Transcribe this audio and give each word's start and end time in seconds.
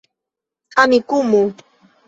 amikumu 0.81 1.41